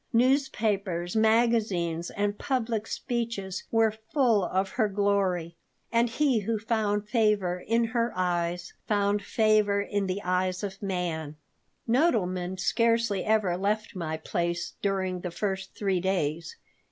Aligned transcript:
Newspapers, 0.13 1.15
magazines, 1.15 2.09
and 2.09 2.39
public 2.39 2.87
speeches 2.87 3.65
were 3.69 3.91
full 4.11 4.43
of 4.45 4.69
her 4.69 4.87
glory, 4.87 5.55
and 5.91 6.09
he 6.09 6.39
who 6.39 6.57
found 6.57 7.07
favor 7.07 7.59
in 7.67 7.83
her 7.83 8.11
eyes 8.15 8.73
found 8.87 9.21
favor 9.21 9.79
in 9.79 10.07
the 10.07 10.19
eyes 10.23 10.63
of 10.63 10.81
man 10.81 11.35
Nodelman 11.87 12.57
scarcely 12.59 13.23
ever 13.23 13.55
left 13.55 13.95
my 13.95 14.17
place 14.17 14.73
during 14.81 15.19
the 15.19 15.29
first 15.29 15.75
three 15.77 15.99
days. 15.99 16.55